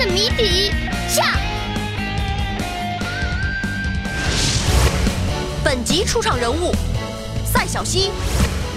[0.00, 0.72] 的谜底，
[1.06, 1.36] 下。
[5.62, 6.72] 本集出场人物：
[7.44, 8.10] 赛小西、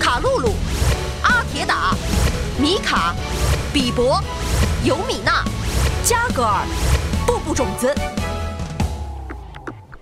[0.01, 0.49] 卡露露、
[1.21, 1.95] 阿铁打、
[2.59, 3.15] 米卡、
[3.71, 4.21] 比伯、
[4.83, 5.45] 尤米娜、
[6.03, 6.65] 加格尔、
[7.25, 7.95] 步步种子。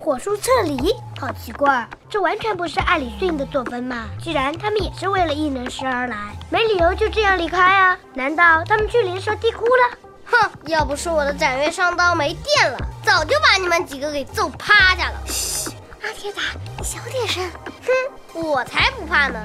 [0.00, 4.08] 火树撤离，好奇怪，这完全不是艾里逊的作风嘛！
[4.20, 6.16] 既然他们也是为了异能师而来，
[6.50, 7.96] 没理由就这样离开啊！
[8.12, 9.98] 难道他们去灵蛇地窟了？
[10.32, 15.20] 哼，要不是我的斩月上刀没电了，早就把你们几个给揍趴下了。
[15.26, 15.70] 嘘，
[16.02, 16.40] 阿铁打，
[16.78, 17.46] 你小点声。
[18.32, 19.38] 哼，我才不怕呢！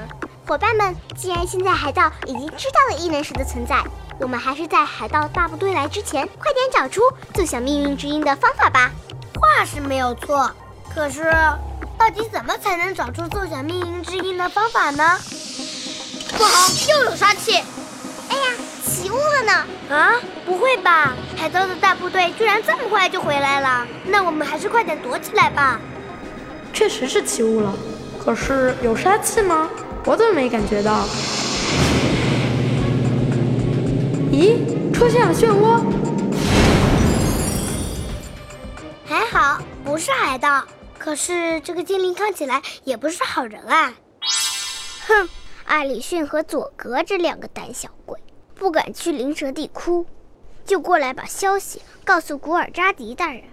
[0.46, 3.84] 伙伴们，既然现在海盗已经知道了异能石的存在，
[4.18, 7.02] 我们还是在海盗大部队来之前，快点找出
[7.34, 8.90] 奏响命运之音的方法吧。
[9.34, 10.50] 话是没有错，
[10.94, 11.30] 可是
[11.98, 15.18] 到底怎么才能找出奏响命运之音的方法呢？
[16.38, 17.62] 不好，又有杀气！
[19.08, 19.52] 起雾了呢！
[19.88, 20.12] 啊，
[20.44, 21.14] 不会吧？
[21.34, 23.86] 海盗的大部队居然这么快就回来了？
[24.04, 25.80] 那我们还是快点躲起来吧。
[26.74, 27.72] 确实是起雾了，
[28.22, 29.70] 可是有杀气吗？
[30.04, 31.06] 我怎么没感觉到？
[34.30, 35.82] 咦，出现了漩涡！
[39.06, 40.62] 还好不是海盗，
[40.98, 43.94] 可是这个精灵看起来也不是好人啊！
[45.06, 45.26] 哼，
[45.64, 48.18] 艾里逊和佐格这两个胆小鬼，
[48.58, 50.04] 不敢去灵蛇地窟，
[50.66, 53.44] 就过来把消息告诉古尔扎迪大人。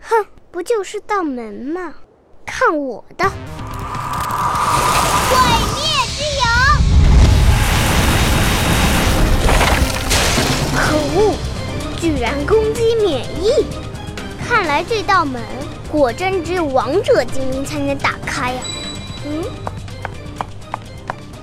[0.00, 1.92] 哼，不就是道门吗？
[2.46, 3.28] 看我的！
[3.28, 3.36] 毁
[5.74, 5.84] 灭
[6.16, 6.44] 之影！
[10.74, 11.36] 可恶，
[12.00, 13.66] 居然攻击免疫！
[14.48, 15.42] 看来这道门
[15.90, 18.62] 果真只有王者精灵才能打开呀！
[19.26, 19.44] 嗯，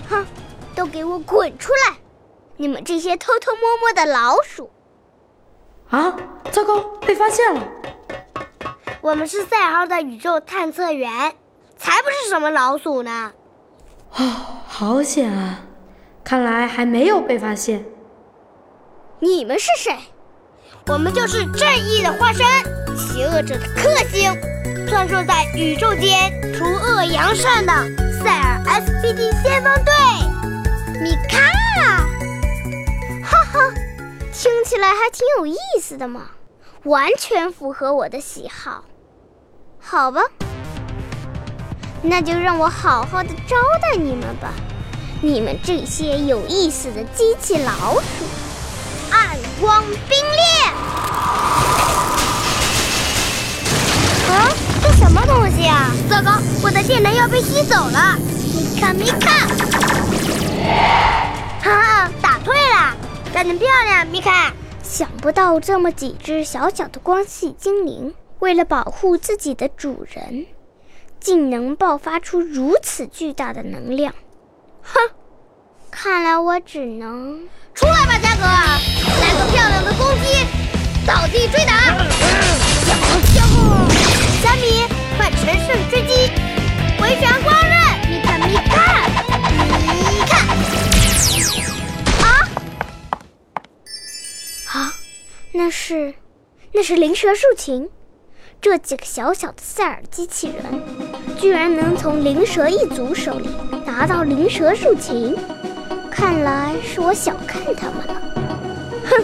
[0.09, 0.25] 哼，
[0.75, 1.98] 都给我滚出来！
[2.61, 4.69] 你们这些偷偷摸摸的老鼠！
[5.89, 6.13] 啊，
[6.51, 7.65] 糟糕，被发现了！
[8.99, 11.09] 我们是赛号的宇宙探测员，
[11.77, 13.31] 才不是什么老鼠呢！
[14.11, 14.35] 哦，
[14.67, 15.61] 好险啊！
[16.21, 17.85] 看来还没有被发现。
[19.19, 19.97] 你们是谁？
[20.87, 22.45] 我们就是正义的化身。
[22.97, 24.33] 邪恶者的克星，
[24.85, 27.71] 穿梭在宇宙间除恶扬善的
[28.21, 29.93] 塞尔 S B D 先锋队，
[31.01, 31.37] 米卡，
[34.41, 36.21] 听起来还挺有意思的嘛，
[36.83, 38.85] 完全符合我的喜好。
[39.81, 40.21] 好吧，
[42.01, 44.53] 那就让我好好的招待你们吧，
[45.21, 48.07] 你们这些有意思的机器老鼠，
[49.11, 50.71] 暗光冰裂。
[54.29, 54.47] 啊，
[54.81, 55.91] 这什么东西啊？
[56.09, 58.17] 糟糕，我的电能要被吸走了！
[58.55, 59.47] 米卡米卡，
[61.61, 62.09] 哈
[63.39, 64.51] 干得漂亮，米卡！
[64.83, 70.45] 想不到这么几只小小的光系精灵，为了保护自己的主人，
[71.21, 74.13] 竟能爆发出如此巨大的能量。
[74.81, 74.99] 哼，
[75.89, 78.43] 看来我只能出来吧，加格，
[79.21, 80.45] 来个漂亮的攻击，
[81.07, 81.95] 倒地追打！
[96.79, 97.89] 这是灵蛇竖琴。
[98.61, 100.63] 这几个小小的塞尔机器人，
[101.37, 103.49] 居然能从灵蛇一族手里
[103.85, 105.35] 拿到灵蛇竖琴，
[106.09, 108.21] 看来是我小看他们了。
[109.09, 109.21] 哼，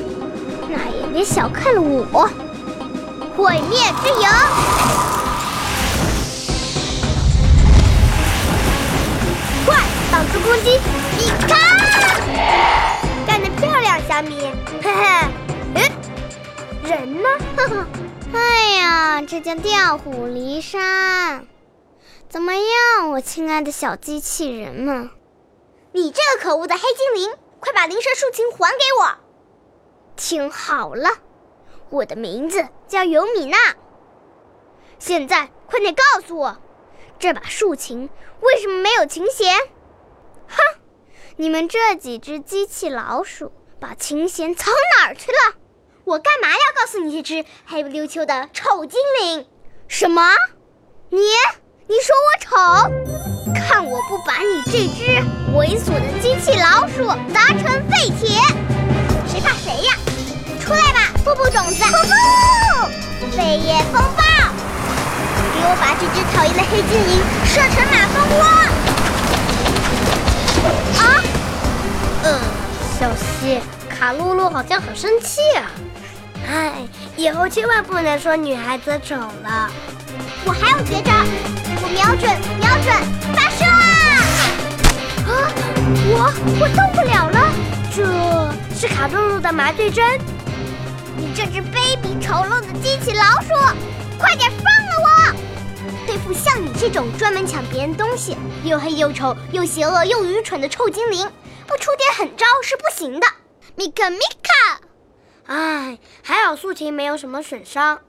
[0.69, 2.29] 那也别小看了我！
[3.37, 4.64] 毁灭之影！
[18.33, 21.47] 哎呀，这叫调虎离山。
[22.29, 25.09] 怎么样，我亲爱的小机器人们？
[25.91, 29.17] 你这个可恶的黑精灵，快把灵蛇竖琴还给我！
[30.15, 31.09] 听好了，
[31.89, 33.57] 我的名字叫尤米娜。
[34.99, 36.57] 现在快点告诉我，
[37.17, 38.09] 这把竖琴
[38.41, 39.57] 为什么没有琴弦？
[40.47, 40.79] 哼！
[41.37, 45.55] 你们这几只机器老鼠，把琴弦藏哪儿去了？
[46.05, 49.43] 我干嘛要告诉你这只黑不溜秋的丑精灵？
[49.87, 50.21] 什么？
[51.09, 51.17] 你？
[51.87, 52.55] 你说我丑？
[53.55, 55.03] 看我不把你这只
[55.55, 58.39] 猥琐的机器老鼠砸成废铁！
[59.27, 59.97] 谁怕谁呀？
[60.61, 61.83] 出来吧，布布种子！
[61.83, 61.97] 布
[63.25, 64.21] 布，飞叶风暴！
[65.55, 67.17] 给我把这只讨厌的黑精灵
[67.47, 68.45] 射成马蜂窝！
[71.01, 71.03] 啊，
[72.25, 72.39] 嗯，
[72.99, 73.59] 小西，
[73.89, 75.71] 卡露露好像很生气啊。
[76.55, 76.87] 唉，
[77.17, 79.69] 以后千万不能说女孩子丑了。
[80.45, 81.11] 我还有绝招，
[81.81, 82.31] 我瞄准，
[82.61, 82.95] 瞄准，
[83.35, 83.75] 发射啊！
[85.27, 85.29] 啊，
[86.07, 86.31] 我
[86.61, 87.51] 我动不了了，
[87.93, 87.99] 这
[88.79, 90.17] 是卡露露的麻醉针。
[91.17, 93.49] 你这只卑鄙丑陋的机器老鼠，
[94.17, 95.35] 快点放了我！
[96.07, 101.29] 对付像你这种专门抢别人东西、又黑又丑又邪恶又愚蠢的臭精灵，
[101.67, 103.27] 不出点狠招是不行的。
[103.75, 104.44] 米卡米卡，
[105.47, 108.01] 唉，还好素琴没有什么损伤，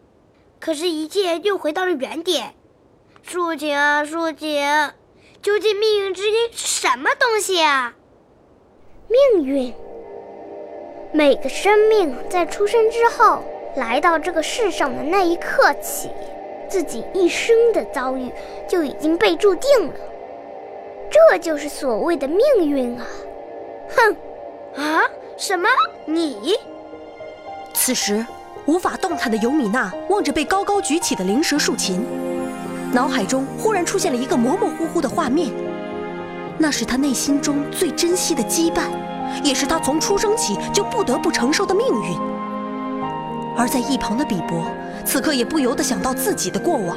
[0.58, 2.54] 可是，一切又回到了原点。
[3.22, 4.64] 素琴啊，素琴，
[5.42, 7.94] 究竟命运之音是什么东西啊？
[9.08, 9.74] 命运，
[11.12, 13.42] 每个生命在出生之后
[13.76, 16.08] 来到这个世上的那一刻起，
[16.68, 18.32] 自己一生的遭遇
[18.66, 19.94] 就已经被注定了。
[21.10, 23.06] 这就是所谓的命运啊！
[23.94, 24.16] 哼，
[24.82, 25.02] 啊？
[25.36, 25.68] 什么？
[26.06, 26.58] 你？
[27.78, 28.24] 此时
[28.64, 32.04] 无法动弹的尤米娜望着被高高举起的灵蛇竖琴，
[32.90, 35.52] 脑海中忽然出现了一个模模糊糊的画面，
[36.58, 38.88] 那是他内心中最珍惜的羁绊，
[39.44, 42.18] 也是他从出生起就不得不承受的命运。
[43.56, 44.64] 而在一旁的比伯，
[45.04, 46.96] 此刻也不由得想到自己的过往。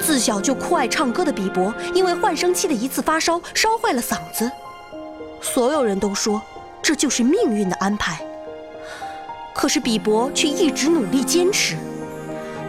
[0.00, 4.50] 自小就酷爱唱歌的比伯，因为换声期的一次发烧，烧坏了嗓子。
[5.40, 6.42] 所有人都说。
[6.82, 8.20] 这就是命运的安排。
[9.54, 11.76] 可是比伯却一直努力坚持，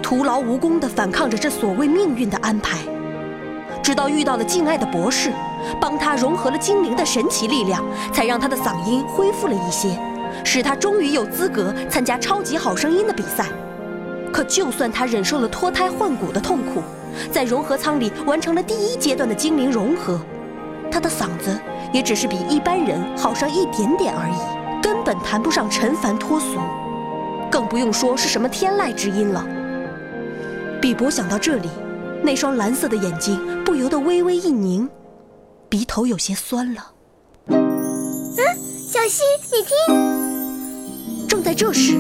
[0.04, 2.78] 徒劳无功地反抗着这所谓命运的安排，
[3.82, 5.34] 直到遇到了敬爱的博士，
[5.82, 7.84] 帮他融合了精灵的神奇力量，
[8.14, 10.00] 才让他的嗓音恢复了一些，
[10.44, 13.48] 使他终于有资格参加超级好声音的比赛。
[14.32, 16.84] 可就算他忍受了脱胎换骨的痛苦，
[17.32, 20.22] 在融合舱里完成了第一阶段的精灵融合，
[20.92, 21.60] 他的嗓子。
[21.94, 24.34] 也只是比一般人好上一点点而已，
[25.06, 26.58] 本谈不上尘凡脱俗，
[27.52, 29.46] 更不用说是什么天籁之音了。
[30.82, 31.70] 比伯想到这里，
[32.24, 34.90] 那双蓝色的眼睛不由得微微一凝，
[35.70, 36.84] 鼻头有些酸了。
[37.50, 37.56] 嗯，
[38.88, 39.22] 小溪，
[39.52, 41.28] 你听。
[41.28, 41.96] 正在这时，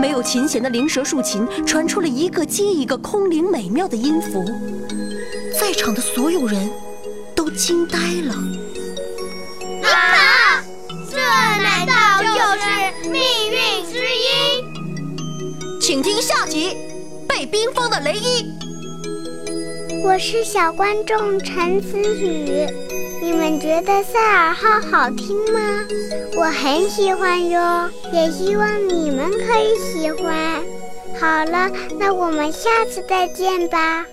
[0.00, 4.42] 没有琴弦的灵蛇竖琴传出了一个接一个空灵美妙的音符，
[5.60, 6.70] 在场的所有人
[7.34, 8.34] 都惊呆了。
[15.80, 16.70] 请听下集
[17.28, 18.42] 《被冰封的雷伊》。
[20.02, 22.66] 我是小观众陈思雨，
[23.22, 25.60] 你们觉得赛尔号好听吗？
[26.36, 30.60] 我很喜欢哟，也希望你们可以喜欢。
[31.20, 31.70] 好了，
[32.00, 34.04] 那我们下次再见吧。